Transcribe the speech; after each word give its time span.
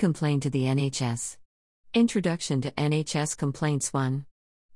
complain 0.00 0.40
to 0.40 0.48
the 0.48 0.62
NHS? 0.62 1.36
Introduction 1.92 2.62
to 2.62 2.70
NHS 2.70 3.36
Complaints 3.36 3.92
1. 3.92 4.24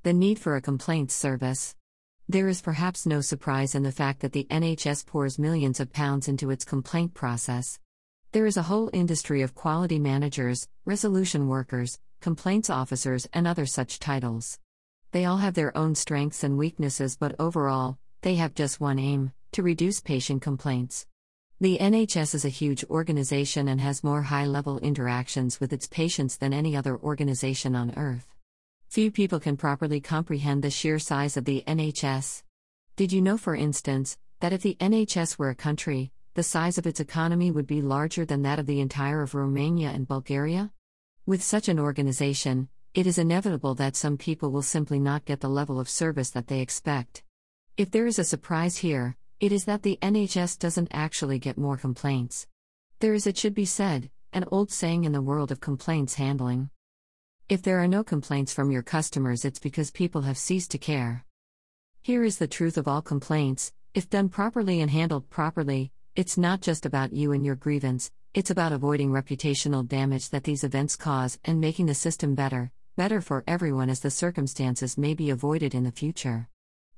The 0.03 0.13
need 0.13 0.39
for 0.39 0.55
a 0.55 0.61
complaints 0.61 1.15
service. 1.15 1.75
There 2.29 2.47
is 2.47 2.61
perhaps 2.61 3.07
no 3.07 3.23
surprise 3.23 3.75
in 3.75 3.85
the 3.85 3.91
fact 3.91 4.21
that 4.21 4.33
the 4.33 4.47
NHS 4.51 5.07
pours 5.07 5.39
millions 5.39 5.81
of 5.81 5.95
pounds 5.95 6.29
into 6.29 6.51
its 6.51 6.67
complaint 6.67 7.15
process. 7.15 7.79
There 8.33 8.45
is 8.45 8.59
a 8.59 8.65
whole 8.65 8.91
industry 8.93 9.41
of 9.41 9.55
quality 9.55 9.99
managers, 9.99 10.69
resolution 10.85 11.49
workers, 11.49 11.99
complaints 12.21 12.69
officers, 12.69 13.27
and 13.33 13.47
other 13.47 13.65
such 13.65 13.99
titles. 13.99 14.59
They 15.13 15.25
all 15.25 15.39
have 15.39 15.55
their 15.55 15.75
own 15.75 15.95
strengths 15.95 16.45
and 16.45 16.59
weaknesses, 16.59 17.17
but 17.17 17.35
overall, 17.39 17.97
they 18.21 18.35
have 18.35 18.55
just 18.55 18.79
one 18.79 18.99
aim 18.99 19.33
to 19.53 19.63
reduce 19.63 20.01
patient 20.01 20.43
complaints. 20.43 21.07
The 21.61 21.79
NHS 21.79 22.35
is 22.35 22.45
a 22.45 22.49
huge 22.49 22.85
organization 22.91 23.69
and 23.69 23.81
has 23.81 24.03
more 24.03 24.23
high 24.23 24.45
level 24.45 24.81
interactions 24.81 25.61
with 25.61 25.73
its 25.73 25.87
patients 25.87 26.37
than 26.37 26.53
any 26.53 26.77
other 26.77 26.99
organization 26.99 27.77
on 27.77 27.95
earth. 27.97 28.27
Few 28.89 29.13
people 29.13 29.39
can 29.39 29.57
properly 29.57 30.01
comprehend 30.01 30.65
the 30.65 30.71
sheer 30.71 30.99
size 30.99 31.37
of 31.37 31.45
the 31.45 31.63
NHS. 31.65 32.43
Did 32.97 33.13
you 33.13 33.23
know, 33.23 33.39
for 33.39 33.55
instance, 33.55 34.19
that 34.41 34.53
if 34.53 34.63
the 34.63 34.77
NHS 34.81 35.39
were 35.39 35.49
a 35.49 35.55
country, 35.55 36.11
the 36.35 36.43
size 36.43 36.77
of 36.77 36.89
its 36.89 36.99
economy 36.99 37.53
would 37.53 37.69
be 37.69 37.81
larger 37.81 38.25
than 38.25 38.43
that 38.43 38.59
of 38.59 38.67
the 38.67 38.81
entire 38.81 39.23
of 39.23 39.37
Romania 39.37 39.91
and 39.91 40.09
Bulgaria? 40.09 40.73
With 41.25 41.41
such 41.41 41.69
an 41.69 41.79
organization, 41.79 42.69
it 42.95 43.07
is 43.07 43.17
inevitable 43.17 43.77
that 43.77 43.95
some 43.95 44.19
people 44.19 44.51
will 44.51 44.63
simply 44.63 44.99
not 44.99 45.25
get 45.25 45.41
the 45.41 45.49
level 45.49 45.79
of 45.79 45.89
service 45.89 46.31
that 46.31 46.49
they 46.49 46.61
expect. 46.61 47.23
If 47.77 47.93
there 47.93 48.07
is 48.07 48.19
a 48.19 48.25
surprise 48.25 48.79
here, 48.79 49.17
it 49.45 49.53
is 49.53 49.67
that 49.67 49.83
the 49.83 49.99
NHS 50.01 50.59
doesn't 50.59 50.89
actually 50.91 51.39
get 51.39 51.59
more 51.59 51.77
complaints. 51.77 52.47
There 53.01 53.13
is, 53.13 53.27
it 53.27 53.37
should 53.37 53.53
be 53.53 53.67
said, 53.67 54.09
an 54.33 54.47
old 54.51 54.73
saying 54.73 55.05
in 55.05 55.13
the 55.13 55.21
world 55.21 55.53
of 55.53 55.61
complaints 55.61 56.15
handling. 56.15 56.71
If 57.51 57.61
there 57.61 57.79
are 57.83 57.87
no 57.87 58.03
complaints 58.03 58.55
from 58.55 58.71
your 58.71 58.81
customers, 58.81 59.45
it's 59.45 59.59
because 59.59 59.91
people 59.91 60.23
have 60.23 60.39
ceased 60.39 60.71
to 60.71 60.79
care. 60.79 61.27
Here 62.01 62.25
is 62.25 62.39
the 62.39 62.47
truth 62.47 62.79
of 62.79 62.89
all 62.89 63.03
complaints 63.03 63.71
if 63.93 64.09
done 64.09 64.31
properly 64.31 64.81
and 64.81 64.91
handled 64.91 65.29
properly, 65.29 65.93
it's 66.17 66.39
not 66.39 66.63
just 66.63 66.87
about 66.87 67.13
you 67.13 67.33
and 67.33 67.45
your 67.45 67.55
grievance, 67.55 68.11
it's 68.33 68.49
about 68.49 68.73
avoiding 68.73 69.11
reputational 69.11 69.87
damage 69.87 70.31
that 70.31 70.45
these 70.45 70.65
events 70.65 70.97
cause 70.97 71.39
and 71.45 71.61
making 71.61 71.85
the 71.85 71.95
system 71.95 72.35
better, 72.35 72.73
better 72.97 73.21
for 73.21 73.45
everyone 73.47 73.91
as 73.91 74.01
the 74.01 74.11
circumstances 74.11 74.97
may 74.97 75.13
be 75.13 75.29
avoided 75.29 75.75
in 75.75 75.85
the 75.85 75.93
future. 75.93 76.49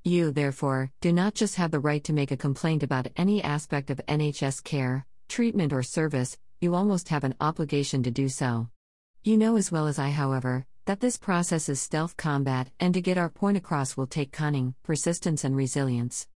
You, 0.07 0.31
therefore, 0.31 0.93
do 1.01 1.13
not 1.13 1.35
just 1.35 1.57
have 1.57 1.73
the 1.73 1.81
right 1.81 2.05
to 2.05 2.13
make 2.13 2.31
a 2.31 2.37
complaint 2.37 2.85
about 2.85 3.09
any 3.17 3.43
aspect 3.43 3.91
of 3.91 4.01
NHS 4.07 4.63
care, 4.63 5.05
treatment, 5.27 5.73
or 5.73 5.83
service, 5.83 6.39
you 6.61 6.77
almost 6.77 7.09
have 7.09 7.25
an 7.25 7.35
obligation 7.41 8.05
to 8.05 8.13
do 8.13 8.29
so. 8.29 8.69
You 9.25 9.37
know 9.37 9.57
as 9.57 9.73
well 9.73 9.89
as 9.89 9.99
I, 9.99 10.11
however, 10.11 10.65
that 10.85 11.01
this 11.01 11.17
process 11.17 11.69
is 11.69 11.81
stealth 11.81 12.17
combat, 12.17 12.71
and 12.79 12.95
to 12.95 13.01
get 13.01 13.19
our 13.19 13.29
point 13.29 13.57
across 13.57 13.97
will 13.97 14.07
take 14.07 14.31
cunning, 14.31 14.77
persistence, 14.85 15.43
and 15.43 15.57
resilience. 15.57 16.29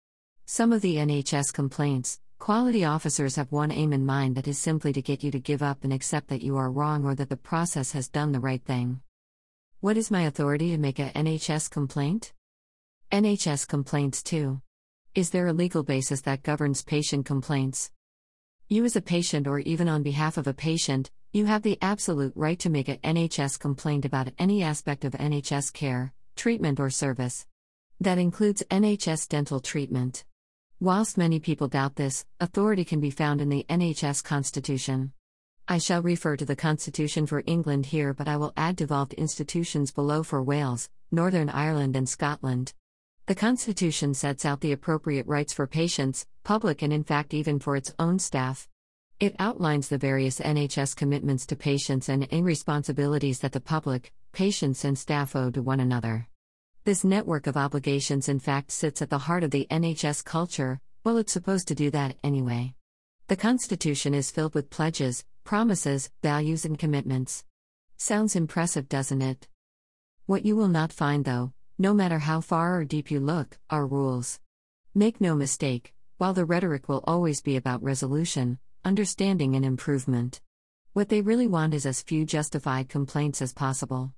Some 0.46 0.72
of 0.72 0.82
the 0.82 0.96
NHS 0.96 1.52
complaints, 1.52 2.18
quality 2.40 2.84
officers 2.84 3.36
have 3.36 3.52
one 3.52 3.70
aim 3.70 3.92
in 3.92 4.04
mind 4.04 4.34
that 4.34 4.48
is 4.48 4.58
simply 4.58 4.92
to 4.94 5.00
get 5.00 5.22
you 5.22 5.30
to 5.30 5.38
give 5.38 5.62
up 5.62 5.84
and 5.84 5.92
accept 5.92 6.26
that 6.30 6.42
you 6.42 6.56
are 6.56 6.72
wrong 6.72 7.04
or 7.04 7.14
that 7.14 7.28
the 7.28 7.36
process 7.36 7.92
has 7.92 8.08
done 8.08 8.32
the 8.32 8.40
right 8.40 8.64
thing. 8.64 9.00
What 9.78 9.96
is 9.96 10.10
my 10.10 10.22
authority 10.22 10.72
to 10.72 10.76
make 10.76 10.98
a 10.98 11.12
NHS 11.12 11.70
complaint? 11.70 12.32
NHS 13.12 13.66
complaints 13.66 14.22
too. 14.22 14.62
Is 15.16 15.30
there 15.30 15.48
a 15.48 15.52
legal 15.52 15.82
basis 15.82 16.20
that 16.20 16.44
governs 16.44 16.84
patient 16.84 17.26
complaints? 17.26 17.90
You, 18.68 18.84
as 18.84 18.94
a 18.94 19.00
patient, 19.00 19.48
or 19.48 19.58
even 19.58 19.88
on 19.88 20.04
behalf 20.04 20.36
of 20.36 20.46
a 20.46 20.54
patient, 20.54 21.10
you 21.32 21.46
have 21.46 21.62
the 21.62 21.76
absolute 21.82 22.32
right 22.36 22.56
to 22.60 22.70
make 22.70 22.88
an 22.88 22.98
NHS 22.98 23.58
complaint 23.58 24.04
about 24.04 24.32
any 24.38 24.62
aspect 24.62 25.04
of 25.04 25.14
NHS 25.14 25.72
care, 25.72 26.12
treatment, 26.36 26.78
or 26.78 26.88
service. 26.88 27.48
That 28.00 28.18
includes 28.18 28.62
NHS 28.70 29.28
dental 29.28 29.58
treatment. 29.58 30.24
Whilst 30.78 31.18
many 31.18 31.40
people 31.40 31.66
doubt 31.66 31.96
this, 31.96 32.24
authority 32.38 32.84
can 32.84 33.00
be 33.00 33.10
found 33.10 33.40
in 33.40 33.48
the 33.48 33.66
NHS 33.68 34.22
Constitution. 34.22 35.14
I 35.66 35.78
shall 35.78 36.00
refer 36.00 36.36
to 36.36 36.44
the 36.44 36.54
Constitution 36.54 37.26
for 37.26 37.42
England 37.44 37.86
here, 37.86 38.14
but 38.14 38.28
I 38.28 38.36
will 38.36 38.52
add 38.56 38.76
devolved 38.76 39.14
institutions 39.14 39.90
below 39.90 40.22
for 40.22 40.44
Wales, 40.44 40.88
Northern 41.10 41.48
Ireland, 41.48 41.96
and 41.96 42.08
Scotland. 42.08 42.72
The 43.26 43.34
Constitution 43.34 44.14
sets 44.14 44.44
out 44.44 44.60
the 44.60 44.72
appropriate 44.72 45.26
rights 45.26 45.52
for 45.52 45.66
patients, 45.66 46.26
public, 46.42 46.82
and 46.82 46.92
in 46.92 47.04
fact, 47.04 47.32
even 47.32 47.58
for 47.58 47.76
its 47.76 47.94
own 47.98 48.18
staff. 48.18 48.68
It 49.20 49.36
outlines 49.38 49.88
the 49.88 49.98
various 49.98 50.40
NHS 50.40 50.96
commitments 50.96 51.46
to 51.46 51.56
patients 51.56 52.08
and 52.08 52.26
any 52.30 52.42
responsibilities 52.42 53.40
that 53.40 53.52
the 53.52 53.60
public, 53.60 54.12
patients, 54.32 54.84
and 54.84 54.98
staff 54.98 55.36
owe 55.36 55.50
to 55.50 55.62
one 55.62 55.80
another. 55.80 56.26
This 56.84 57.04
network 57.04 57.46
of 57.46 57.56
obligations, 57.56 58.28
in 58.28 58.40
fact, 58.40 58.72
sits 58.72 59.02
at 59.02 59.10
the 59.10 59.18
heart 59.18 59.44
of 59.44 59.50
the 59.50 59.66
NHS 59.70 60.24
culture, 60.24 60.80
well, 61.04 61.18
it's 61.18 61.32
supposed 61.32 61.68
to 61.68 61.74
do 61.74 61.90
that 61.90 62.16
anyway. 62.24 62.74
The 63.28 63.36
Constitution 63.36 64.12
is 64.14 64.30
filled 64.30 64.54
with 64.54 64.70
pledges, 64.70 65.24
promises, 65.44 66.10
values, 66.22 66.64
and 66.64 66.78
commitments. 66.78 67.44
Sounds 67.96 68.34
impressive, 68.34 68.88
doesn't 68.88 69.22
it? 69.22 69.46
What 70.26 70.44
you 70.44 70.56
will 70.56 70.68
not 70.68 70.92
find, 70.92 71.24
though, 71.24 71.52
no 71.80 71.94
matter 71.94 72.18
how 72.18 72.42
far 72.42 72.78
or 72.78 72.84
deep 72.84 73.10
you 73.10 73.18
look, 73.18 73.58
are 73.70 73.86
rules. 73.86 74.38
Make 74.94 75.18
no 75.18 75.34
mistake, 75.34 75.94
while 76.18 76.34
the 76.34 76.44
rhetoric 76.44 76.90
will 76.90 77.02
always 77.06 77.40
be 77.40 77.56
about 77.56 77.82
resolution, 77.82 78.58
understanding, 78.84 79.56
and 79.56 79.64
improvement. 79.64 80.42
What 80.92 81.08
they 81.08 81.22
really 81.22 81.46
want 81.46 81.72
is 81.72 81.86
as 81.86 82.02
few 82.02 82.26
justified 82.26 82.90
complaints 82.90 83.40
as 83.40 83.54
possible. 83.54 84.12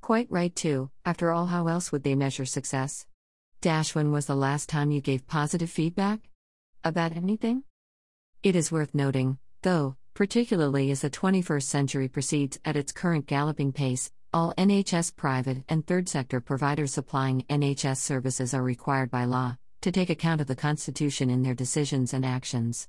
Quite 0.00 0.26
right, 0.28 0.52
too, 0.56 0.90
after 1.04 1.30
all, 1.30 1.46
how 1.46 1.68
else 1.68 1.92
would 1.92 2.02
they 2.02 2.16
measure 2.16 2.44
success? 2.44 3.06
Dash, 3.60 3.94
when 3.94 4.10
was 4.10 4.26
the 4.26 4.34
last 4.34 4.68
time 4.68 4.90
you 4.90 5.00
gave 5.00 5.28
positive 5.28 5.70
feedback? 5.70 6.18
About 6.82 7.16
anything? 7.16 7.62
It 8.42 8.56
is 8.56 8.72
worth 8.72 8.92
noting, 8.92 9.38
though, 9.62 9.94
particularly 10.14 10.90
as 10.90 11.02
the 11.02 11.10
21st 11.10 11.62
century 11.62 12.08
proceeds 12.08 12.58
at 12.64 12.74
its 12.74 12.90
current 12.90 13.26
galloping 13.26 13.70
pace, 13.70 14.10
all 14.34 14.52
NHS 14.58 15.14
private 15.14 15.58
and 15.68 15.86
third 15.86 16.08
sector 16.08 16.40
providers 16.40 16.92
supplying 16.92 17.44
NHS 17.48 17.98
services 17.98 18.52
are 18.52 18.64
required 18.64 19.08
by 19.08 19.26
law 19.26 19.58
to 19.80 19.92
take 19.92 20.10
account 20.10 20.40
of 20.40 20.48
the 20.48 20.56
Constitution 20.56 21.30
in 21.30 21.44
their 21.44 21.54
decisions 21.54 22.12
and 22.12 22.26
actions. 22.26 22.88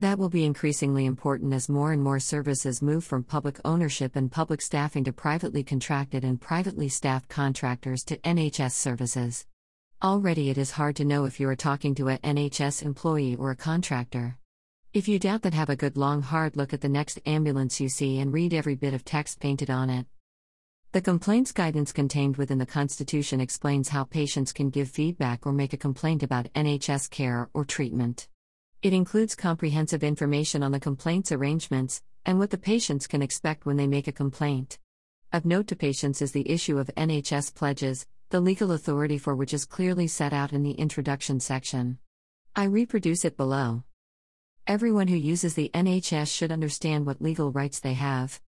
That 0.00 0.18
will 0.18 0.28
be 0.28 0.44
increasingly 0.44 1.06
important 1.06 1.54
as 1.54 1.70
more 1.70 1.92
and 1.92 2.02
more 2.02 2.20
services 2.20 2.82
move 2.82 3.04
from 3.04 3.24
public 3.24 3.58
ownership 3.64 4.16
and 4.16 4.30
public 4.30 4.60
staffing 4.60 5.04
to 5.04 5.14
privately 5.14 5.62
contracted 5.62 6.24
and 6.24 6.38
privately 6.38 6.90
staffed 6.90 7.30
contractors 7.30 8.04
to 8.04 8.18
NHS 8.18 8.72
services. 8.72 9.46
Already 10.02 10.50
it 10.50 10.58
is 10.58 10.72
hard 10.72 10.96
to 10.96 11.06
know 11.06 11.24
if 11.24 11.40
you 11.40 11.48
are 11.48 11.56
talking 11.56 11.94
to 11.94 12.08
an 12.08 12.18
NHS 12.18 12.82
employee 12.82 13.34
or 13.36 13.50
a 13.50 13.56
contractor. 13.56 14.36
If 14.92 15.08
you 15.08 15.18
doubt 15.18 15.40
that, 15.42 15.54
have 15.54 15.70
a 15.70 15.76
good 15.76 15.96
long 15.96 16.20
hard 16.20 16.54
look 16.54 16.74
at 16.74 16.82
the 16.82 16.88
next 16.90 17.18
ambulance 17.24 17.80
you 17.80 17.88
see 17.88 18.18
and 18.18 18.30
read 18.30 18.52
every 18.52 18.74
bit 18.74 18.92
of 18.92 19.06
text 19.06 19.40
painted 19.40 19.70
on 19.70 19.88
it. 19.88 20.04
The 20.92 21.00
complaints 21.00 21.52
guidance 21.52 21.90
contained 21.90 22.36
within 22.36 22.58
the 22.58 22.66
Constitution 22.66 23.40
explains 23.40 23.88
how 23.88 24.04
patients 24.04 24.52
can 24.52 24.68
give 24.68 24.90
feedback 24.90 25.46
or 25.46 25.52
make 25.54 25.72
a 25.72 25.78
complaint 25.78 26.22
about 26.22 26.52
NHS 26.52 27.08
care 27.08 27.48
or 27.54 27.64
treatment. 27.64 28.28
It 28.82 28.92
includes 28.92 29.34
comprehensive 29.34 30.04
information 30.04 30.62
on 30.62 30.70
the 30.70 30.78
complaints 30.78 31.32
arrangements 31.32 32.02
and 32.26 32.38
what 32.38 32.50
the 32.50 32.58
patients 32.58 33.06
can 33.06 33.22
expect 33.22 33.64
when 33.64 33.78
they 33.78 33.86
make 33.86 34.06
a 34.06 34.12
complaint. 34.12 34.78
Of 35.32 35.46
note 35.46 35.66
to 35.68 35.76
patients 35.76 36.20
is 36.20 36.32
the 36.32 36.50
issue 36.50 36.76
of 36.76 36.90
NHS 36.94 37.54
pledges, 37.54 38.06
the 38.28 38.40
legal 38.40 38.70
authority 38.70 39.16
for 39.16 39.34
which 39.34 39.54
is 39.54 39.64
clearly 39.64 40.08
set 40.08 40.34
out 40.34 40.52
in 40.52 40.62
the 40.62 40.72
introduction 40.72 41.40
section. 41.40 42.00
I 42.54 42.64
reproduce 42.64 43.24
it 43.24 43.38
below. 43.38 43.84
Everyone 44.66 45.08
who 45.08 45.16
uses 45.16 45.54
the 45.54 45.70
NHS 45.72 46.36
should 46.36 46.52
understand 46.52 47.06
what 47.06 47.22
legal 47.22 47.50
rights 47.50 47.80
they 47.80 47.94
have. 47.94 48.42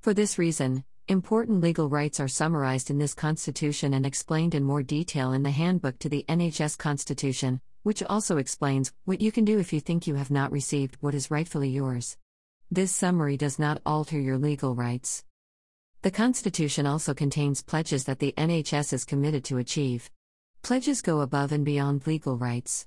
For 0.00 0.14
this 0.14 0.38
reason, 0.38 0.84
important 1.10 1.60
legal 1.60 1.88
rights 1.88 2.20
are 2.20 2.28
summarized 2.28 2.88
in 2.88 2.98
this 2.98 3.14
Constitution 3.14 3.94
and 3.94 4.06
explained 4.06 4.54
in 4.54 4.62
more 4.62 4.80
detail 4.80 5.32
in 5.32 5.42
the 5.42 5.50
Handbook 5.50 5.98
to 5.98 6.08
the 6.08 6.24
NHS 6.28 6.78
Constitution, 6.78 7.60
which 7.82 8.00
also 8.04 8.36
explains 8.36 8.92
what 9.06 9.20
you 9.20 9.32
can 9.32 9.44
do 9.44 9.58
if 9.58 9.72
you 9.72 9.80
think 9.80 10.06
you 10.06 10.14
have 10.14 10.30
not 10.30 10.52
received 10.52 10.96
what 11.00 11.12
is 11.12 11.28
rightfully 11.28 11.68
yours. 11.68 12.16
This 12.70 12.92
summary 12.92 13.36
does 13.36 13.58
not 13.58 13.82
alter 13.84 14.20
your 14.20 14.38
legal 14.38 14.76
rights. 14.76 15.24
The 16.02 16.12
Constitution 16.12 16.86
also 16.86 17.12
contains 17.12 17.60
pledges 17.60 18.04
that 18.04 18.20
the 18.20 18.32
NHS 18.38 18.92
is 18.92 19.04
committed 19.04 19.42
to 19.46 19.58
achieve. 19.58 20.12
Pledges 20.62 21.02
go 21.02 21.22
above 21.22 21.50
and 21.50 21.64
beyond 21.64 22.06
legal 22.06 22.38
rights. 22.38 22.86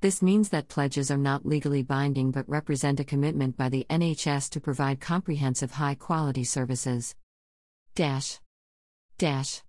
This 0.00 0.22
means 0.22 0.48
that 0.48 0.66
pledges 0.66 1.08
are 1.08 1.16
not 1.16 1.46
legally 1.46 1.84
binding 1.84 2.32
but 2.32 2.48
represent 2.48 2.98
a 2.98 3.04
commitment 3.04 3.56
by 3.56 3.68
the 3.68 3.86
NHS 3.88 4.50
to 4.50 4.60
provide 4.60 4.98
comprehensive 5.00 5.70
high 5.70 5.94
quality 5.94 6.42
services. 6.42 7.14
Dash. 7.94 8.38
Dash. 9.18 9.62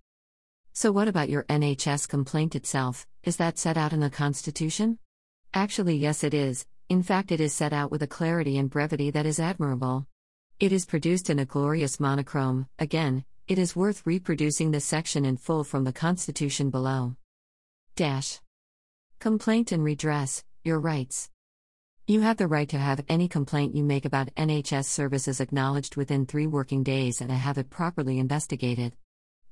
So, 0.72 0.92
what 0.92 1.08
about 1.08 1.28
your 1.28 1.42
NHS 1.44 2.08
complaint 2.08 2.54
itself? 2.54 3.06
Is 3.24 3.36
that 3.36 3.58
set 3.58 3.76
out 3.76 3.92
in 3.92 4.00
the 4.00 4.10
Constitution? 4.10 4.98
Actually, 5.52 5.96
yes, 5.96 6.22
it 6.22 6.32
is. 6.32 6.64
In 6.88 7.02
fact, 7.02 7.32
it 7.32 7.40
is 7.40 7.52
set 7.52 7.72
out 7.72 7.90
with 7.90 8.02
a 8.02 8.06
clarity 8.06 8.58
and 8.58 8.70
brevity 8.70 9.10
that 9.10 9.26
is 9.26 9.40
admirable. 9.40 10.06
It 10.60 10.72
is 10.72 10.86
produced 10.86 11.30
in 11.30 11.40
a 11.40 11.44
glorious 11.44 11.98
monochrome, 11.98 12.68
again, 12.78 13.24
it 13.48 13.58
is 13.58 13.74
worth 13.74 14.06
reproducing 14.06 14.70
the 14.70 14.80
section 14.80 15.24
in 15.24 15.36
full 15.36 15.64
from 15.64 15.82
the 15.82 15.92
Constitution 15.92 16.70
below. 16.70 17.16
Dash. 17.96 18.40
Complaint 19.18 19.72
and 19.72 19.82
redress, 19.82 20.44
your 20.62 20.78
rights. 20.78 21.31
You 22.08 22.22
have 22.22 22.36
the 22.36 22.48
right 22.48 22.68
to 22.70 22.78
have 22.78 23.04
any 23.08 23.28
complaint 23.28 23.76
you 23.76 23.84
make 23.84 24.04
about 24.04 24.34
NHS 24.34 24.86
services 24.86 25.40
acknowledged 25.40 25.94
within 25.94 26.26
three 26.26 26.48
working 26.48 26.82
days 26.82 27.20
and 27.20 27.30
to 27.30 27.36
have 27.36 27.58
it 27.58 27.70
properly 27.70 28.18
investigated. 28.18 28.96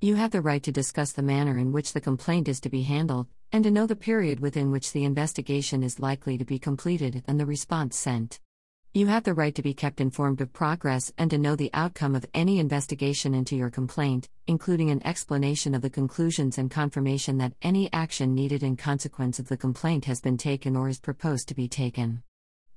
You 0.00 0.17
have 0.17 0.32
the 0.32 0.41
right 0.41 0.61
to 0.64 0.73
discuss 0.73 1.12
the 1.12 1.23
manner 1.23 1.56
in 1.56 1.70
which 1.70 1.93
the 1.93 2.00
complaint 2.00 2.49
is 2.49 2.58
to 2.62 2.69
be 2.69 2.82
handled, 2.82 3.29
and 3.52 3.62
to 3.62 3.70
know 3.70 3.87
the 3.87 3.94
period 3.94 4.41
within 4.41 4.73
which 4.73 4.93
the 4.93 5.05
investigation 5.05 5.85
is 5.85 6.00
likely 6.00 6.37
to 6.38 6.44
be 6.44 6.58
completed 6.58 7.23
and 7.29 7.38
the 7.38 7.47
response 7.47 7.97
sent. 7.97 8.41
You 8.93 9.06
have 9.06 9.23
the 9.23 9.35
right 9.35 9.55
to 9.55 9.62
be 9.62 9.73
kept 9.73 10.00
informed 10.00 10.41
of 10.41 10.53
progress 10.53 11.12
and 11.17 11.31
to 11.31 11.38
know 11.38 11.55
the 11.55 11.70
outcome 11.73 12.17
of 12.17 12.26
any 12.35 12.58
investigation 12.58 13.32
into 13.32 13.55
your 13.55 13.70
complaint, 13.70 14.29
including 14.49 14.91
an 14.91 15.06
explanation 15.06 15.73
of 15.73 15.82
the 15.82 15.91
conclusions 15.91 16.58
and 16.58 16.69
confirmation 16.69 17.38
that 17.38 17.55
any 17.62 17.93
action 17.93 18.35
needed 18.35 18.64
in 18.64 18.76
consequence 18.76 19.38
of 19.38 19.46
the 19.46 19.56
complaint 19.56 20.06
has 20.06 20.20
been 20.20 20.37
taken 20.37 20.75
or 20.75 20.88
is 20.88 20.99
proposed 20.99 21.46
to 21.46 21.55
be 21.55 21.69
taken. 21.69 22.25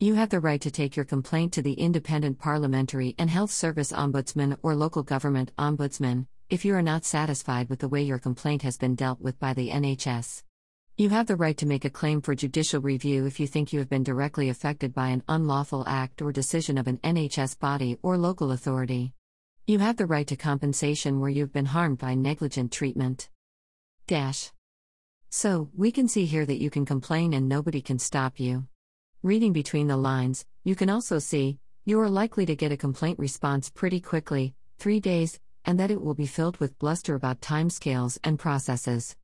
You 0.04 0.16
have 0.16 0.32
the 0.32 0.42
right 0.42 0.60
to 0.60 0.70
take 0.70 0.98
your 0.98 1.06
complaint 1.06 1.54
to 1.54 1.62
the 1.62 1.76
Independent 1.76 2.38
Parliamentary 2.38 3.16
and 3.18 3.30
Health 3.30 3.52
Service 3.52 3.94
Ombudsman 3.94 4.58
or 4.62 4.76
local 4.76 5.02
government 5.02 5.54
ombudsman 5.58 6.28
if 6.50 6.66
you 6.66 6.76
are 6.76 6.82
not 6.82 7.06
satisfied 7.06 7.70
with 7.70 7.80
the 7.80 7.88
way 7.88 8.04
your 8.04 8.20
complaint 8.20 8.64
has 8.64 8.76
been 8.76 8.96
dealt 8.96 9.22
with 9.22 9.40
by 9.40 9.54
the 9.54 9.70
NHS. 9.70 10.44
You 10.98 11.08
have 11.08 11.28
the 11.28 11.38
right 11.38 11.56
to 11.56 11.66
make 11.66 11.86
a 11.86 11.90
claim 11.90 12.20
for 12.20 12.36
judicial 12.36 12.82
review 12.82 13.26
if 13.26 13.40
you 13.40 13.48
think 13.48 13.72
you 13.72 13.80
have 13.80 13.88
been 13.88 14.04
directly 14.04 14.50
affected 14.50 14.94
by 14.94 15.08
an 15.08 15.24
unlawful 15.30 15.86
act 15.88 16.22
or 16.22 16.34
decision 16.34 16.78
of 16.78 16.88
an 16.88 16.98
NHS 16.98 17.58
body 17.58 17.98
or 18.02 18.18
local 18.18 18.52
authority. 18.52 19.14
You 19.68 19.80
have 19.80 19.96
the 19.96 20.06
right 20.06 20.28
to 20.28 20.36
compensation 20.36 21.22
where 21.22 21.30
you've 21.30 21.54
been 21.54 21.68
harmed 21.68 22.00
by 22.00 22.16
negligent 22.16 22.74
treatment. 22.74 23.30
Dash. 24.08 24.52
So, 25.30 25.70
we 25.74 25.94
can 25.94 26.10
see 26.10 26.26
here 26.26 26.46
that 26.46 26.62
you 26.62 26.70
can 26.70 26.86
complain 26.86 27.32
and 27.34 27.48
nobody 27.48 27.82
can 27.82 28.00
stop 28.00 28.38
you. 28.38 28.68
Reading 29.24 29.54
between 29.54 29.88
the 29.88 29.96
lines, 29.96 30.44
you 30.66 30.76
can 30.76 30.90
also 30.90 31.18
see 31.18 31.58
you 31.86 31.98
are 32.02 32.10
likely 32.10 32.46
to 32.46 32.58
get 32.58 32.74
a 32.74 32.78
complaint 32.78 33.18
response 33.18 33.70
pretty 33.70 34.02
quickly, 34.02 34.54
three 34.80 35.00
days, 35.00 35.40
and 35.64 35.80
that 35.80 35.90
it 35.90 36.02
will 36.02 36.14
be 36.14 36.26
filled 36.26 36.58
with 36.58 36.78
bluster 36.78 37.16
about 37.16 37.40
timescales 37.40 38.20
and 38.26 38.38
processes. 38.38 39.16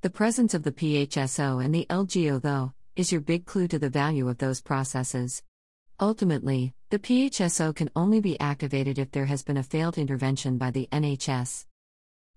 The 0.00 0.10
presence 0.10 0.54
of 0.54 0.64
the 0.64 0.72
PHSO 0.72 1.64
and 1.64 1.72
the 1.72 1.86
LGO, 1.88 2.42
though, 2.42 2.72
is 2.96 3.12
your 3.12 3.20
big 3.20 3.46
clue 3.46 3.68
to 3.68 3.78
the 3.78 3.88
value 3.88 4.28
of 4.28 4.38
those 4.38 4.60
processes. 4.60 5.40
Ultimately, 6.00 6.74
the 6.90 6.98
PHSO 6.98 7.76
can 7.76 7.90
only 7.94 8.20
be 8.20 8.40
activated 8.40 8.98
if 8.98 9.12
there 9.12 9.26
has 9.26 9.44
been 9.44 9.56
a 9.56 9.62
failed 9.62 9.98
intervention 9.98 10.58
by 10.58 10.72
the 10.72 10.88
NHS. 10.90 11.64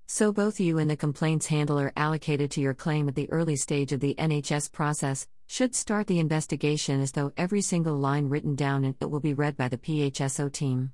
So, 0.09 0.31
both 0.31 0.57
you 0.57 0.77
and 0.77 0.89
the 0.89 0.95
complaints 0.95 1.47
handler 1.47 1.91
allocated 1.97 2.49
to 2.51 2.61
your 2.61 2.73
claim 2.73 3.09
at 3.09 3.15
the 3.15 3.29
early 3.29 3.57
stage 3.57 3.91
of 3.91 3.99
the 3.99 4.15
NHS 4.17 4.71
process 4.71 5.27
should 5.47 5.75
start 5.75 6.07
the 6.07 6.19
investigation 6.19 7.01
as 7.01 7.11
though 7.11 7.33
every 7.35 7.59
single 7.59 7.97
line 7.97 8.29
written 8.29 8.55
down 8.55 8.85
in 8.85 8.95
it 9.01 9.09
will 9.09 9.19
be 9.19 9.33
read 9.33 9.57
by 9.57 9.67
the 9.67 9.77
PHSO 9.77 10.49
team. 10.53 10.93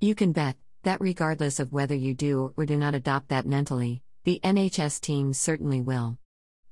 You 0.00 0.16
can 0.16 0.32
bet 0.32 0.56
that 0.82 1.00
regardless 1.00 1.60
of 1.60 1.72
whether 1.72 1.94
you 1.94 2.14
do 2.14 2.52
or 2.56 2.66
do 2.66 2.76
not 2.76 2.96
adopt 2.96 3.28
that 3.28 3.46
mentally, 3.46 4.02
the 4.24 4.40
NHS 4.42 5.00
team 5.00 5.32
certainly 5.32 5.80
will. 5.80 6.18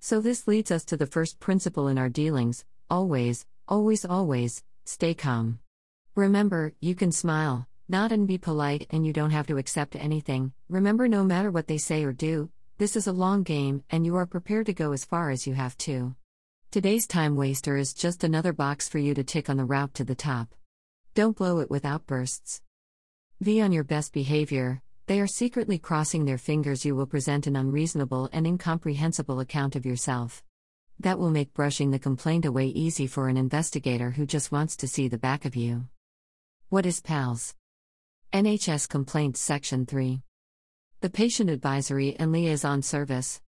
So, 0.00 0.20
this 0.20 0.48
leads 0.48 0.72
us 0.72 0.84
to 0.86 0.96
the 0.96 1.06
first 1.06 1.38
principle 1.38 1.86
in 1.86 1.98
our 1.98 2.08
dealings 2.08 2.64
always, 2.90 3.46
always, 3.68 4.04
always, 4.04 4.64
stay 4.86 5.14
calm. 5.14 5.60
Remember, 6.16 6.72
you 6.80 6.96
can 6.96 7.12
smile, 7.12 7.68
nod, 7.88 8.12
and 8.12 8.26
be 8.26 8.38
polite, 8.38 8.86
and 8.90 9.06
you 9.06 9.12
don't 9.12 9.30
have 9.30 9.46
to 9.46 9.58
accept 9.58 9.96
anything. 9.96 10.52
Remember, 10.68 11.08
no 11.08 11.24
matter 11.24 11.50
what 11.50 11.66
they 11.66 11.78
say 11.78 12.04
or 12.04 12.12
do, 12.12 12.50
this 12.78 12.96
is 12.96 13.06
a 13.06 13.12
long 13.12 13.42
game, 13.42 13.84
and 13.90 14.04
you 14.04 14.16
are 14.16 14.26
prepared 14.26 14.66
to 14.66 14.74
go 14.74 14.92
as 14.92 15.04
far 15.04 15.30
as 15.30 15.46
you 15.46 15.54
have 15.54 15.78
to. 15.78 16.14
Today's 16.70 17.06
time 17.06 17.36
waster 17.36 17.76
is 17.76 17.94
just 17.94 18.24
another 18.24 18.52
box 18.52 18.88
for 18.88 18.98
you 18.98 19.14
to 19.14 19.24
tick 19.24 19.48
on 19.48 19.56
the 19.56 19.64
route 19.64 19.94
to 19.94 20.04
the 20.04 20.14
top. 20.14 20.54
Don't 21.14 21.36
blow 21.36 21.60
it 21.60 21.70
with 21.70 21.84
outbursts. 21.84 22.60
Be 23.42 23.60
on 23.60 23.72
your 23.72 23.84
best 23.84 24.12
behavior, 24.12 24.82
they 25.06 25.20
are 25.20 25.26
secretly 25.26 25.78
crossing 25.78 26.24
their 26.24 26.38
fingers 26.38 26.84
you 26.84 26.96
will 26.96 27.06
present 27.06 27.46
an 27.46 27.54
unreasonable 27.54 28.28
and 28.32 28.46
incomprehensible 28.46 29.40
account 29.40 29.76
of 29.76 29.86
yourself. 29.86 30.42
That 30.98 31.18
will 31.18 31.30
make 31.30 31.54
brushing 31.54 31.92
the 31.92 31.98
complaint 31.98 32.44
away 32.44 32.66
easy 32.66 33.06
for 33.06 33.28
an 33.28 33.36
investigator 33.36 34.10
who 34.10 34.26
just 34.26 34.50
wants 34.50 34.76
to 34.78 34.88
see 34.88 35.06
the 35.06 35.18
back 35.18 35.44
of 35.44 35.54
you. 35.54 35.86
What 36.68 36.86
is 36.86 37.00
PALS? 37.00 37.54
NHS 38.32 38.88
Complaints 38.88 39.40
Section 39.40 39.86
3. 39.86 40.20
The 41.00 41.08
Patient 41.08 41.48
Advisory 41.48 42.16
and 42.18 42.32
Liaison 42.32 42.82
Service. 42.82 43.40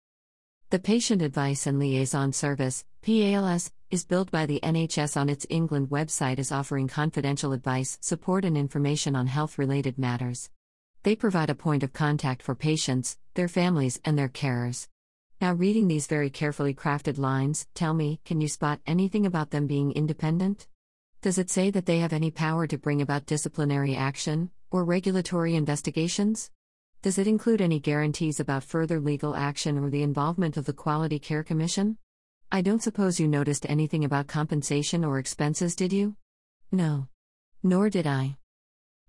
The 0.70 0.78
Patient 0.78 1.20
Advice 1.20 1.66
and 1.66 1.78
Liaison 1.78 2.32
Service, 2.32 2.84
PALS, 3.02 3.70
is 3.90 4.06
built 4.06 4.30
by 4.30 4.46
the 4.46 4.60
NHS 4.62 5.16
on 5.16 5.28
its 5.28 5.46
England 5.50 5.90
website 5.90 6.38
as 6.38 6.52
offering 6.52 6.88
confidential 6.88 7.52
advice, 7.52 7.98
support, 8.00 8.46
and 8.46 8.56
information 8.56 9.14
on 9.14 9.26
health 9.26 9.58
related 9.58 9.98
matters. 9.98 10.48
They 11.02 11.16
provide 11.16 11.50
a 11.50 11.54
point 11.54 11.82
of 11.82 11.92
contact 11.92 12.40
for 12.40 12.54
patients, 12.54 13.18
their 13.34 13.48
families, 13.48 14.00
and 14.04 14.18
their 14.18 14.28
carers. 14.28 14.88
Now, 15.40 15.52
reading 15.52 15.88
these 15.88 16.06
very 16.06 16.30
carefully 16.30 16.72
crafted 16.72 17.18
lines, 17.18 17.66
tell 17.74 17.92
me, 17.92 18.20
can 18.24 18.40
you 18.40 18.48
spot 18.48 18.80
anything 18.86 19.26
about 19.26 19.50
them 19.50 19.66
being 19.66 19.92
independent? 19.92 20.66
Does 21.20 21.36
it 21.36 21.50
say 21.50 21.70
that 21.70 21.84
they 21.84 21.98
have 21.98 22.12
any 22.12 22.30
power 22.30 22.66
to 22.68 22.78
bring 22.78 23.02
about 23.02 23.26
disciplinary 23.26 23.94
action, 23.94 24.50
or 24.70 24.84
regulatory 24.84 25.54
investigations? 25.54 26.50
Does 27.02 27.18
it 27.18 27.26
include 27.26 27.60
any 27.60 27.78
guarantees 27.78 28.40
about 28.40 28.64
further 28.64 29.00
legal 29.00 29.36
action 29.36 29.78
or 29.78 29.88
the 29.88 30.02
involvement 30.02 30.56
of 30.56 30.66
the 30.66 30.72
Quality 30.72 31.18
Care 31.18 31.44
Commission? 31.44 31.98
I 32.50 32.60
don't 32.60 32.82
suppose 32.82 33.20
you 33.20 33.28
noticed 33.28 33.68
anything 33.68 34.04
about 34.04 34.26
compensation 34.26 35.04
or 35.04 35.18
expenses, 35.18 35.76
did 35.76 35.92
you? 35.92 36.16
No. 36.72 37.08
Nor 37.62 37.88
did 37.90 38.06
I. 38.06 38.36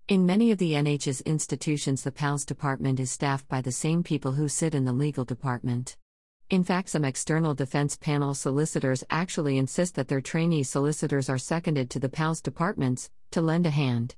In 0.08 0.26
many 0.26 0.50
of 0.50 0.58
the 0.58 0.72
NHS 0.72 1.24
institutions, 1.24 2.02
the 2.02 2.12
PALS 2.12 2.44
department 2.44 3.00
is 3.00 3.10
staffed 3.10 3.48
by 3.48 3.60
the 3.60 3.72
same 3.72 4.02
people 4.02 4.32
who 4.32 4.48
sit 4.48 4.74
in 4.74 4.84
the 4.84 4.92
legal 4.92 5.24
department. 5.24 5.96
In 6.50 6.64
fact, 6.64 6.88
some 6.88 7.04
external 7.04 7.54
defense 7.54 7.96
panel 7.96 8.34
solicitors 8.34 9.04
actually 9.08 9.56
insist 9.56 9.94
that 9.94 10.08
their 10.08 10.20
trainee 10.20 10.64
solicitors 10.64 11.28
are 11.28 11.38
seconded 11.38 11.90
to 11.90 12.00
the 12.00 12.08
PALS 12.08 12.40
departments 12.40 13.08
to 13.30 13.40
lend 13.40 13.66
a 13.66 13.70
hand. 13.70 14.16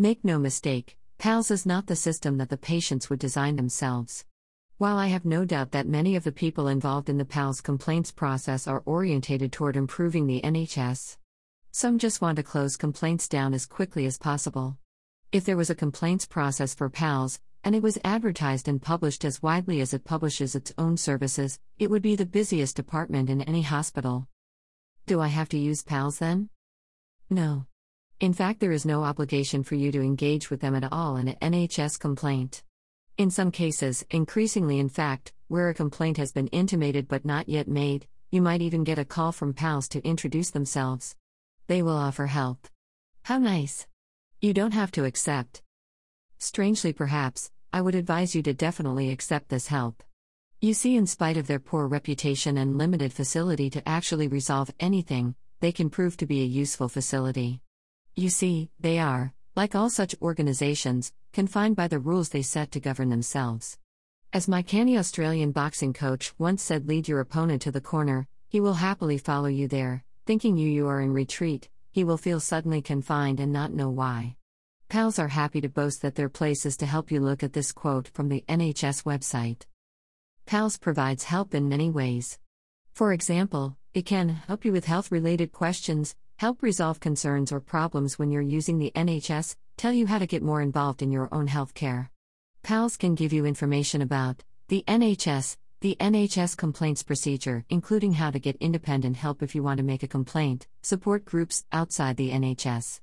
Make 0.00 0.24
no 0.24 0.38
mistake, 0.38 0.96
PALS 1.18 1.50
is 1.50 1.66
not 1.66 1.88
the 1.88 1.96
system 1.96 2.38
that 2.38 2.50
the 2.50 2.56
patients 2.56 3.10
would 3.10 3.18
design 3.18 3.56
themselves. 3.56 4.24
While 4.76 4.96
I 4.96 5.08
have 5.08 5.24
no 5.24 5.44
doubt 5.44 5.72
that 5.72 5.88
many 5.88 6.14
of 6.14 6.22
the 6.22 6.30
people 6.30 6.68
involved 6.68 7.08
in 7.08 7.18
the 7.18 7.24
PALS 7.24 7.60
complaints 7.60 8.12
process 8.12 8.68
are 8.68 8.84
orientated 8.86 9.50
toward 9.50 9.76
improving 9.76 10.28
the 10.28 10.40
NHS, 10.42 11.16
some 11.72 11.98
just 11.98 12.20
want 12.20 12.36
to 12.36 12.44
close 12.44 12.76
complaints 12.76 13.26
down 13.26 13.52
as 13.52 13.66
quickly 13.66 14.06
as 14.06 14.18
possible. 14.18 14.78
If 15.32 15.44
there 15.44 15.56
was 15.56 15.68
a 15.68 15.74
complaints 15.74 16.26
process 16.26 16.76
for 16.76 16.88
PALS, 16.88 17.40
and 17.64 17.74
it 17.74 17.82
was 17.82 17.98
advertised 18.04 18.68
and 18.68 18.80
published 18.80 19.24
as 19.24 19.42
widely 19.42 19.80
as 19.80 19.92
it 19.92 20.04
publishes 20.04 20.54
its 20.54 20.72
own 20.78 20.96
services, 20.96 21.58
it 21.76 21.90
would 21.90 22.02
be 22.02 22.14
the 22.14 22.24
busiest 22.24 22.76
department 22.76 23.28
in 23.28 23.42
any 23.42 23.62
hospital. 23.62 24.28
Do 25.06 25.20
I 25.20 25.26
have 25.26 25.48
to 25.48 25.58
use 25.58 25.82
PALS 25.82 26.20
then? 26.20 26.50
No. 27.28 27.66
In 28.20 28.32
fact, 28.32 28.58
there 28.58 28.72
is 28.72 28.84
no 28.84 29.04
obligation 29.04 29.62
for 29.62 29.76
you 29.76 29.92
to 29.92 30.00
engage 30.00 30.50
with 30.50 30.60
them 30.60 30.74
at 30.74 30.92
all 30.92 31.16
in 31.16 31.28
an 31.28 31.52
NHS 31.52 32.00
complaint. 32.00 32.64
In 33.16 33.30
some 33.30 33.52
cases, 33.52 34.04
increasingly 34.10 34.80
in 34.80 34.88
fact, 34.88 35.32
where 35.46 35.68
a 35.68 35.74
complaint 35.74 36.16
has 36.16 36.32
been 36.32 36.48
intimated 36.48 37.06
but 37.06 37.24
not 37.24 37.48
yet 37.48 37.68
made, 37.68 38.08
you 38.32 38.42
might 38.42 38.60
even 38.60 38.82
get 38.82 38.98
a 38.98 39.04
call 39.04 39.30
from 39.30 39.54
PALS 39.54 39.88
to 39.90 40.04
introduce 40.04 40.50
themselves. 40.50 41.14
They 41.68 41.80
will 41.80 41.96
offer 41.96 42.26
help. 42.26 42.66
How 43.22 43.38
nice! 43.38 43.86
You 44.40 44.52
don't 44.52 44.74
have 44.74 44.90
to 44.92 45.04
accept. 45.04 45.62
Strangely, 46.38 46.92
perhaps, 46.92 47.52
I 47.72 47.82
would 47.82 47.94
advise 47.94 48.34
you 48.34 48.42
to 48.42 48.52
definitely 48.52 49.10
accept 49.10 49.48
this 49.48 49.68
help. 49.68 50.02
You 50.60 50.74
see, 50.74 50.96
in 50.96 51.06
spite 51.06 51.36
of 51.36 51.46
their 51.46 51.60
poor 51.60 51.86
reputation 51.86 52.58
and 52.58 52.78
limited 52.78 53.12
facility 53.12 53.70
to 53.70 53.88
actually 53.88 54.26
resolve 54.26 54.72
anything, 54.80 55.36
they 55.60 55.70
can 55.70 55.88
prove 55.88 56.16
to 56.16 56.26
be 56.26 56.42
a 56.42 56.46
useful 56.46 56.88
facility. 56.88 57.62
You 58.18 58.30
see, 58.30 58.68
they 58.80 58.98
are, 58.98 59.32
like 59.54 59.76
all 59.76 59.88
such 59.88 60.16
organizations, 60.20 61.12
confined 61.32 61.76
by 61.76 61.86
the 61.86 62.00
rules 62.00 62.30
they 62.30 62.42
set 62.42 62.72
to 62.72 62.80
govern 62.80 63.10
themselves. 63.10 63.78
As 64.32 64.48
my 64.48 64.60
canny 64.60 64.98
Australian 64.98 65.52
boxing 65.52 65.92
coach 65.92 66.34
once 66.36 66.60
said, 66.60 66.88
lead 66.88 67.06
your 67.06 67.20
opponent 67.20 67.62
to 67.62 67.70
the 67.70 67.80
corner, 67.80 68.26
he 68.48 68.58
will 68.58 68.74
happily 68.74 69.18
follow 69.18 69.46
you 69.46 69.68
there, 69.68 70.02
thinking 70.26 70.56
you 70.56 70.68
you 70.68 70.88
are 70.88 71.00
in 71.00 71.12
retreat, 71.12 71.68
he 71.92 72.02
will 72.02 72.16
feel 72.16 72.40
suddenly 72.40 72.82
confined 72.82 73.38
and 73.38 73.52
not 73.52 73.72
know 73.72 73.88
why. 73.88 74.34
Pals 74.88 75.20
are 75.20 75.28
happy 75.28 75.60
to 75.60 75.68
boast 75.68 76.02
that 76.02 76.16
their 76.16 76.28
place 76.28 76.66
is 76.66 76.76
to 76.78 76.86
help 76.86 77.12
you 77.12 77.20
look 77.20 77.44
at 77.44 77.52
this 77.52 77.70
quote 77.70 78.08
from 78.08 78.28
the 78.28 78.44
NHS 78.48 79.04
website. 79.04 79.62
PALS 80.44 80.76
provides 80.76 81.22
help 81.22 81.54
in 81.54 81.68
many 81.68 81.88
ways. 81.88 82.36
For 82.94 83.12
example, 83.12 83.76
it 83.94 84.06
can 84.06 84.28
help 84.30 84.64
you 84.64 84.72
with 84.72 84.86
health 84.86 85.12
related 85.12 85.52
questions, 85.52 86.16
help 86.38 86.62
resolve 86.62 87.00
concerns 87.00 87.50
or 87.50 87.58
problems 87.58 88.16
when 88.16 88.30
you're 88.30 88.40
using 88.40 88.78
the 88.78 88.92
NHS, 88.94 89.56
tell 89.76 89.92
you 89.92 90.06
how 90.06 90.20
to 90.20 90.26
get 90.26 90.40
more 90.40 90.62
involved 90.62 91.02
in 91.02 91.10
your 91.10 91.28
own 91.32 91.48
healthcare. 91.48 92.10
PALS 92.62 92.96
can 92.96 93.16
give 93.16 93.32
you 93.32 93.44
information 93.44 94.02
about 94.02 94.44
the 94.68 94.84
NHS, 94.86 95.56
the 95.80 95.96
NHS 95.98 96.56
complaints 96.56 97.02
procedure, 97.02 97.64
including 97.70 98.12
how 98.12 98.30
to 98.30 98.38
get 98.38 98.54
independent 98.60 99.16
help 99.16 99.42
if 99.42 99.56
you 99.56 99.64
want 99.64 99.78
to 99.78 99.84
make 99.84 100.04
a 100.04 100.08
complaint, 100.08 100.68
support 100.80 101.24
groups 101.24 101.64
outside 101.72 102.16
the 102.16 102.30
NHS. 102.30 103.00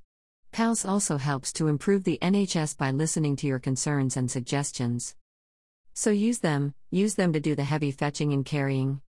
PALS 0.53 0.85
also 0.85 1.17
helps 1.17 1.51
to 1.53 1.67
improve 1.67 2.05
the 2.05 2.17
NHS 2.21 2.77
by 2.77 2.91
listening 2.91 3.35
to 3.37 3.47
your 3.47 3.59
concerns 3.59 4.15
and 4.15 4.31
suggestions. 4.31 5.13
So 5.93 6.09
use 6.09 6.39
them, 6.39 6.73
use 6.89 7.15
them 7.15 7.33
to 7.33 7.41
do 7.41 7.53
the 7.53 7.65
heavy 7.65 7.91
fetching 7.91 8.31
and 8.31 8.45
carrying. 8.45 9.01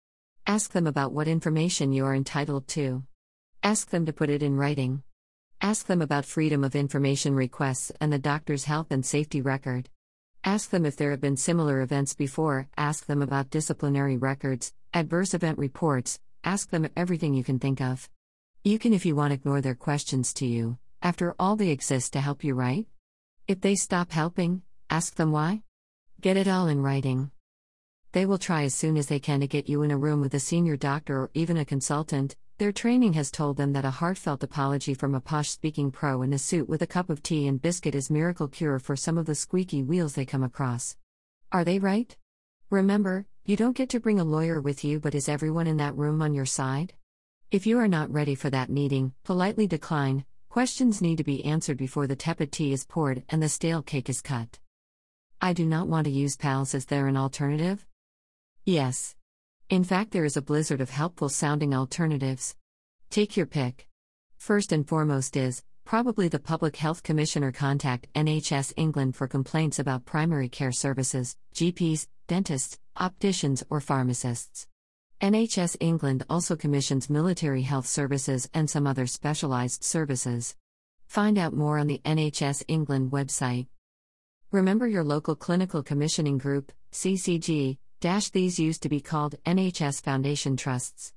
Ask 0.49 0.73
them 0.73 0.88
about 0.88 1.12
what 1.12 1.28
information 1.28 1.92
you 1.92 2.04
are 2.06 2.14
entitled 2.14 2.66
to. 2.68 3.04
Ask 3.63 3.91
them 3.91 4.07
to 4.07 4.13
put 4.13 4.31
it 4.31 4.43
in 4.43 4.57
writing. 4.57 5.03
Ask 5.61 5.87
them 5.87 6.03
about 6.03 6.25
freedom 6.25 6.63
of 6.63 6.77
information 6.77 7.35
requests 7.35 7.91
and 8.01 8.13
the 8.13 8.19
doctor's 8.19 8.65
health 8.65 8.89
and 8.91 9.05
safety 9.05 9.41
record. 9.41 9.89
Ask 10.45 10.71
them 10.71 10.87
if 10.87 10.97
there 10.97 11.11
have 11.11 11.21
been 11.21 11.37
similar 11.37 11.81
events 11.81 12.15
before, 12.15 12.69
ask 12.77 13.07
them 13.07 13.23
about 13.23 13.51
disciplinary 13.51 14.17
records, 14.17 14.73
adverse 14.95 15.35
event 15.35 15.59
reports, 15.59 16.21
ask 16.45 16.71
them 16.71 16.89
everything 16.97 17.35
you 17.35 17.43
can 17.43 17.59
think 17.59 17.81
of. 17.81 18.09
You 18.63 18.79
can, 18.79 18.93
if 18.93 19.05
you 19.05 19.17
want, 19.17 19.33
ignore 19.33 19.61
their 19.61 19.75
questions 19.75 20.33
to 20.35 20.47
you. 20.47 20.79
After 21.03 21.35
all, 21.39 21.57
they 21.57 21.71
exist 21.71 22.13
to 22.13 22.21
help 22.21 22.45
you, 22.45 22.55
right? 22.55 22.87
If 23.49 23.61
they 23.61 23.75
stop 23.75 24.13
helping, 24.13 24.63
ask 24.91 25.17
them 25.17 25.33
why. 25.33 25.63
Get 26.21 26.37
it 26.37 26.49
all 26.49 26.69
in 26.69 26.83
writing. 26.83 27.31
They 28.13 28.27
will 28.27 28.39
try 28.39 28.63
as 28.63 28.75
soon 28.75 28.97
as 28.97 29.09
they 29.09 29.19
can 29.19 29.41
to 29.41 29.47
get 29.47 29.69
you 29.69 29.83
in 29.83 29.91
a 29.91 29.99
room 29.99 30.21
with 30.21 30.35
a 30.35 30.41
senior 30.41 30.77
doctor 30.77 31.23
or 31.23 31.31
even 31.35 31.57
a 31.57 31.65
consultant, 31.65 32.37
their 32.59 32.73
training 32.73 33.13
has 33.13 33.31
told 33.31 33.59
them 33.59 33.75
that 33.75 33.85
a 33.85 33.91
heartfelt 33.91 34.43
apology 34.43 34.95
from 34.95 35.15
a 35.15 35.21
posh 35.21 35.51
speaking 35.51 35.91
pro 35.91 36.23
in 36.23 36.33
a 36.33 36.39
suit 36.39 36.69
with 36.69 36.81
a 36.81 36.87
cup 36.87 37.11
of 37.11 37.23
tea 37.23 37.47
and 37.47 37.61
biscuit 37.61 37.95
is 37.95 38.11
miracle 38.11 38.49
cure 38.49 38.79
for 38.79 38.97
some 38.97 39.19
of 39.19 39.27
the 39.27 39.35
squeaky 39.35 39.83
wheels 39.83 40.15
they 40.15 40.25
come 40.25 40.43
across. 40.43 40.97
Are 41.53 41.65
they 41.65 41.79
right? 41.79 42.17
Remember, 42.71 43.27
you 43.45 43.57
don't 43.57 43.77
get 43.77 43.91
to 43.91 44.01
bring 44.01 44.19
a 44.19 44.25
lawyer 44.25 44.61
with 44.61 44.85
you, 44.85 44.99
but 44.99 45.15
is 45.15 45.29
everyone 45.29 45.67
in 45.67 45.77
that 45.77 45.97
room 45.97 46.23
on 46.23 46.33
your 46.33 46.47
side? 46.47 46.95
If 47.51 47.67
you 47.67 47.79
are 47.79 47.89
not 47.89 48.11
ready 48.11 48.35
for 48.35 48.49
that 48.51 48.71
meeting, 48.71 49.13
politely 49.23 49.67
decline. 49.67 50.25
Questions 50.49 51.03
need 51.03 51.19
to 51.19 51.25
be 51.25 51.45
answered 51.45 51.77
before 51.77 52.07
the 52.07 52.17
tepid 52.17 52.53
tea 52.53 52.73
is 52.73 52.87
poured 52.87 53.23
and 53.29 53.43
the 53.43 53.51
stale 53.51 53.83
cake 53.83 54.09
is 54.09 54.23
cut. 54.23 54.59
I 55.43 55.53
do 55.53 55.67
not 55.67 55.89
want 55.89 56.07
to 56.07 56.11
use 56.11 56.37
PALS. 56.39 56.75
Is 56.75 56.87
there 56.87 57.07
an 57.07 57.19
alternative? 57.19 57.85
Yes. 58.65 59.15
In 59.68 59.82
fact, 59.82 60.12
there 60.12 60.25
is 60.25 60.37
a 60.37 60.42
blizzard 60.42 60.80
of 60.80 60.90
helpful 60.90 61.28
sounding 61.28 61.75
alternatives. 61.75 62.54
Take 63.11 63.37
your 63.37 63.46
pick. 63.46 63.88
First 64.37 64.70
and 64.70 64.87
foremost 64.87 65.37
is, 65.37 65.64
probably 65.85 66.28
the 66.28 66.38
Public 66.38 66.76
Health 66.76 67.02
Commissioner 67.02 67.50
contact 67.50 68.06
NHS 68.14 68.75
England 68.76 69.16
for 69.16 69.26
complaints 69.26 69.80
about 69.80 70.04
primary 70.04 70.49
care 70.49 70.70
services, 70.70 71.37
GPs, 71.52 72.06
dentists, 72.28 72.78
opticians, 72.96 73.64
or 73.68 73.80
pharmacists. 73.80 74.68
NHS 75.20 75.76
England 75.80 76.25
also 76.30 76.54
commissions 76.54 77.11
military 77.11 77.62
health 77.62 77.87
services 77.87 78.49
and 78.54 78.70
some 78.70 78.87
other 78.87 79.08
specialised 79.08 79.82
services. 79.82 80.54
Find 81.08 81.38
out 81.38 81.54
more 81.54 81.78
on 81.78 81.88
the 81.88 82.00
NHS 82.04 82.62
England 82.68 83.11
website. 83.11 83.66
Remember 84.52 84.87
your 84.87 85.02
local 85.02 85.35
clinical 85.35 85.82
commissioning 85.82 86.38
group, 86.38 86.70
CCG, 86.92 87.78
Dash 88.00 88.29
these 88.29 88.59
used 88.59 88.83
to 88.83 88.91
be 88.91 89.00
called 89.00 89.37
NHS 89.47 90.03
Foundation 90.03 90.55
Trusts. 90.59 91.15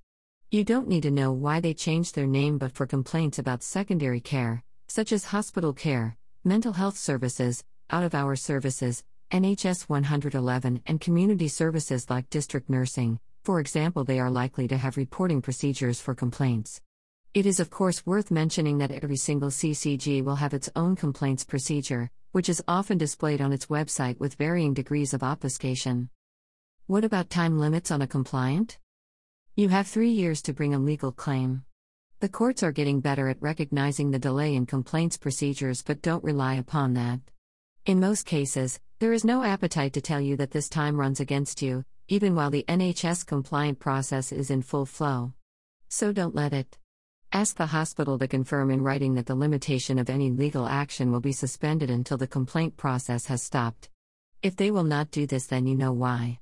You 0.50 0.64
don't 0.64 0.88
need 0.88 1.04
to 1.04 1.12
know 1.12 1.34
why 1.34 1.60
they 1.60 1.74
changed 1.74 2.16
their 2.16 2.26
name, 2.26 2.58
but 2.58 2.72
for 2.72 2.88
complaints 2.88 3.38
about 3.38 3.64
secondary 3.64 4.22
care, 4.22 4.64
such 4.88 5.12
as 5.12 5.26
hospital 5.26 5.74
care, 5.74 6.16
mental 6.46 6.72
health 6.72 6.98
services, 6.98 7.66
out 7.90 8.04
of 8.04 8.16
hour 8.16 8.38
services, 8.38 9.04
NHS 9.30 9.90
111, 9.90 10.82
and 10.86 11.02
community 11.02 11.50
services 11.50 12.10
like 12.10 12.30
district 12.30 12.70
nursing, 12.70 13.20
for 13.44 13.60
example, 13.60 14.06
they 14.06 14.22
are 14.22 14.32
likely 14.32 14.66
to 14.70 14.78
have 14.78 14.96
reporting 14.96 15.42
procedures 15.42 16.00
for 16.00 16.16
complaints. 16.16 16.80
It 17.34 17.46
is, 17.46 17.60
of 17.60 17.70
course, 17.70 18.06
worth 18.06 18.32
mentioning 18.32 18.78
that 18.78 18.92
every 18.92 19.18
single 19.18 19.50
CCG 19.50 20.24
will 20.24 20.36
have 20.36 20.54
its 20.54 20.70
own 20.78 20.96
complaints 20.96 21.44
procedure, 21.44 22.10
which 22.32 22.48
is 22.48 22.64
often 22.70 22.98
displayed 22.98 23.42
on 23.42 23.52
its 23.52 23.66
website 23.66 24.18
with 24.18 24.36
varying 24.36 24.74
degrees 24.74 25.14
of 25.14 25.24
obfuscation. 25.24 26.10
What 26.90 27.06
about 27.06 27.30
time 27.30 27.60
limits 27.60 27.92
on 27.92 28.02
a 28.02 28.08
compliant? 28.08 28.80
You 29.56 29.70
have 29.70 29.86
three 29.86 30.10
years 30.10 30.42
to 30.42 30.54
bring 30.54 30.74
a 30.74 30.80
legal 30.80 31.12
claim. 31.12 31.64
The 32.20 32.30
courts 32.30 32.64
are 32.64 32.72
getting 32.72 33.00
better 33.00 33.30
at 33.30 33.40
recognizing 33.40 34.10
the 34.10 34.18
delay 34.18 34.56
in 34.56 34.66
complaints 34.66 35.16
procedures 35.16 35.84
but 35.84 36.02
don't 36.02 36.24
rely 36.24 36.56
upon 36.56 36.96
that. 36.96 37.20
In 37.86 38.00
most 38.00 38.26
cases, 38.26 38.80
there 38.98 39.14
is 39.14 39.24
no 39.24 39.44
appetite 39.44 39.94
to 39.94 40.02
tell 40.02 40.20
you 40.20 40.36
that 40.38 40.50
this 40.50 40.68
time 40.68 41.00
runs 41.00 41.20
against 41.20 41.62
you, 41.62 41.86
even 42.08 42.34
while 42.34 42.50
the 42.50 42.66
NHS 42.68 43.24
compliant 43.24 43.78
process 43.78 44.32
is 44.32 44.50
in 44.50 44.64
full 44.64 44.88
flow. 44.88 45.34
So 45.90 46.12
don't 46.12 46.34
let 46.34 46.54
it. 46.54 46.80
Ask 47.32 47.56
the 47.58 47.68
hospital 47.68 48.18
to 48.18 48.28
confirm 48.28 48.72
in 48.72 48.82
writing 48.82 49.14
that 49.14 49.28
the 49.28 49.36
limitation 49.36 50.00
of 50.00 50.10
any 50.10 50.32
legal 50.32 50.66
action 50.66 51.12
will 51.12 51.22
be 51.22 51.34
suspended 51.34 51.92
until 51.92 52.18
the 52.18 52.26
complaint 52.26 52.78
process 52.78 53.28
has 53.28 53.44
stopped. 53.44 53.92
If 54.42 54.56
they 54.56 54.72
will 54.72 54.84
not 54.84 55.12
do 55.12 55.28
this, 55.28 55.46
then 55.46 55.68
you 55.68 55.76
know 55.76 55.94
why. 55.94 56.40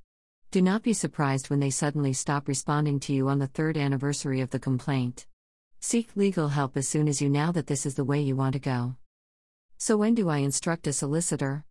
Do 0.50 0.62
not 0.62 0.82
be 0.82 0.94
surprised 0.94 1.50
when 1.50 1.60
they 1.60 1.68
suddenly 1.68 2.14
stop 2.14 2.48
responding 2.48 3.00
to 3.00 3.12
you 3.12 3.28
on 3.28 3.38
the 3.38 3.48
third 3.48 3.76
anniversary 3.76 4.40
of 4.40 4.48
the 4.48 4.58
complaint. 4.58 5.26
Seek 5.78 6.16
legal 6.16 6.48
help 6.48 6.74
as 6.74 6.88
soon 6.88 7.06
as 7.06 7.20
you 7.20 7.28
know 7.28 7.52
that 7.52 7.66
this 7.66 7.84
is 7.84 7.96
the 7.96 8.04
way 8.04 8.22
you 8.22 8.34
want 8.34 8.54
to 8.54 8.58
go. 8.58 8.96
So, 9.76 9.98
when 9.98 10.14
do 10.14 10.30
I 10.30 10.38
instruct 10.38 10.86
a 10.86 10.92
solicitor? 10.94 11.66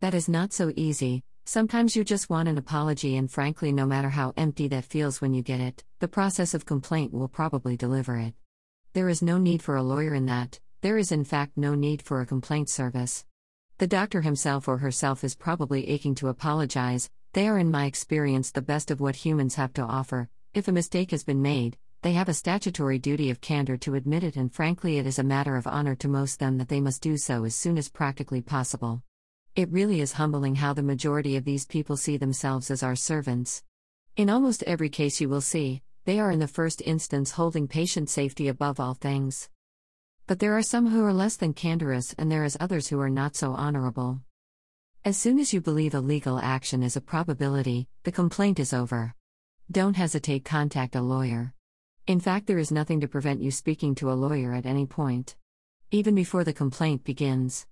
That 0.00 0.12
is 0.12 0.28
not 0.28 0.52
so 0.52 0.70
easy. 0.76 1.22
Sometimes 1.46 1.96
you 1.96 2.04
just 2.04 2.28
want 2.28 2.46
an 2.46 2.58
apology, 2.58 3.16
and 3.16 3.30
frankly, 3.30 3.72
no 3.72 3.86
matter 3.86 4.10
how 4.10 4.34
empty 4.36 4.68
that 4.68 4.84
feels 4.84 5.22
when 5.22 5.32
you 5.32 5.40
get 5.40 5.60
it, 5.60 5.82
the 6.00 6.06
process 6.06 6.52
of 6.52 6.66
complaint 6.66 7.14
will 7.14 7.28
probably 7.28 7.74
deliver 7.74 8.18
it. 8.18 8.34
There 8.92 9.08
is 9.08 9.22
no 9.22 9.38
need 9.38 9.62
for 9.62 9.76
a 9.76 9.82
lawyer 9.82 10.12
in 10.12 10.26
that, 10.26 10.60
there 10.82 10.98
is 10.98 11.10
in 11.10 11.24
fact 11.24 11.56
no 11.56 11.74
need 11.74 12.02
for 12.02 12.20
a 12.20 12.26
complaint 12.26 12.68
service. 12.68 13.24
The 13.78 13.86
doctor 13.86 14.20
himself 14.20 14.68
or 14.68 14.76
herself 14.78 15.24
is 15.24 15.34
probably 15.34 15.88
aching 15.88 16.14
to 16.16 16.28
apologize, 16.28 17.08
they 17.34 17.48
are, 17.48 17.58
in 17.58 17.70
my 17.70 17.86
experience, 17.86 18.52
the 18.52 18.62
best 18.62 18.92
of 18.92 19.00
what 19.00 19.16
humans 19.16 19.56
have 19.56 19.72
to 19.74 19.82
offer. 19.82 20.28
If 20.54 20.68
a 20.68 20.72
mistake 20.72 21.10
has 21.10 21.24
been 21.24 21.42
made, 21.42 21.76
they 22.02 22.12
have 22.12 22.28
a 22.28 22.34
statutory 22.34 23.00
duty 23.00 23.28
of 23.28 23.40
candor 23.40 23.76
to 23.78 23.96
admit 23.96 24.22
it, 24.22 24.36
and 24.36 24.52
frankly, 24.52 24.98
it 24.98 25.06
is 25.06 25.18
a 25.18 25.24
matter 25.24 25.56
of 25.56 25.66
honor 25.66 25.96
to 25.96 26.06
most 26.06 26.38
them 26.38 26.58
that 26.58 26.68
they 26.68 26.80
must 26.80 27.02
do 27.02 27.16
so 27.16 27.42
as 27.44 27.56
soon 27.56 27.76
as 27.76 27.88
practically 27.88 28.40
possible. 28.40 29.02
It 29.56 29.72
really 29.72 30.00
is 30.00 30.12
humbling 30.12 30.54
how 30.54 30.74
the 30.74 30.82
majority 30.82 31.34
of 31.36 31.44
these 31.44 31.66
people 31.66 31.96
see 31.96 32.16
themselves 32.16 32.70
as 32.70 32.84
our 32.84 32.94
servants. 32.94 33.64
In 34.16 34.30
almost 34.30 34.62
every 34.62 34.88
case 34.88 35.20
you 35.20 35.28
will 35.28 35.40
see, 35.40 35.82
they 36.04 36.20
are 36.20 36.30
in 36.30 36.38
the 36.38 36.46
first 36.46 36.82
instance 36.82 37.32
holding 37.32 37.66
patient 37.66 38.10
safety 38.10 38.46
above 38.46 38.78
all 38.78 38.94
things. 38.94 39.48
But 40.28 40.38
there 40.38 40.56
are 40.56 40.62
some 40.62 40.86
who 40.86 41.04
are 41.04 41.12
less 41.12 41.34
than 41.36 41.52
candorous, 41.52 42.14
and 42.16 42.30
there 42.30 42.44
is 42.44 42.56
others 42.60 42.88
who 42.88 43.00
are 43.00 43.10
not 43.10 43.34
so 43.34 43.54
honorable. 43.54 44.20
As 45.06 45.18
soon 45.18 45.38
as 45.38 45.52
you 45.52 45.60
believe 45.60 45.92
a 45.92 46.00
legal 46.00 46.38
action 46.38 46.82
is 46.82 46.96
a 46.96 47.00
probability, 47.02 47.88
the 48.04 48.12
complaint 48.12 48.58
is 48.58 48.72
over. 48.72 49.14
Don't 49.70 49.96
hesitate, 49.96 50.46
contact 50.46 50.96
a 50.96 51.02
lawyer. 51.02 51.52
In 52.06 52.20
fact, 52.20 52.46
there 52.46 52.56
is 52.56 52.72
nothing 52.72 53.02
to 53.02 53.08
prevent 53.08 53.42
you 53.42 53.50
speaking 53.50 53.94
to 53.96 54.10
a 54.10 54.16
lawyer 54.16 54.54
at 54.54 54.64
any 54.64 54.86
point. 54.86 55.36
Even 55.90 56.14
before 56.14 56.42
the 56.42 56.54
complaint 56.54 57.04
begins. 57.04 57.66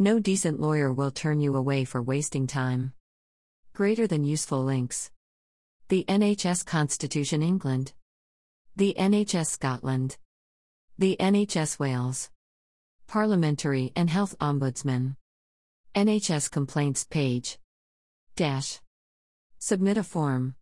No 0.00 0.18
decent 0.18 0.58
lawyer 0.58 0.92
will 0.92 1.12
turn 1.12 1.40
you 1.40 1.54
away 1.54 1.84
for 1.84 2.02
wasting 2.02 2.48
time. 2.48 2.94
Greater 3.74 4.08
than 4.08 4.24
useful 4.24 4.64
links. 4.64 5.12
The 5.86 6.04
NHS 6.08 6.66
Constitution 6.66 7.44
England. 7.44 7.92
The 8.74 8.96
NHS 8.98 9.46
Scotland. 9.46 10.16
The 10.98 11.16
NHS 11.20 11.78
Wales. 11.78 12.28
Parliamentary 13.06 13.92
and 13.94 14.10
Health 14.10 14.34
Ombudsman. 14.40 15.14
NHS 15.94 16.50
complaints 16.50 17.04
page. 17.04 17.58
Dash. 18.34 18.80
Submit 19.58 19.98
a 19.98 20.02
form. 20.02 20.54